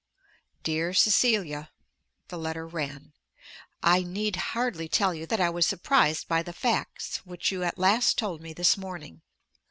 [0.63, 1.69] DEAR CECILIA,
[2.29, 3.13] [the letter ran]
[3.83, 7.77] I need hardly tell you that I was surprised by the facts which you at
[7.77, 9.21] last told me this morning.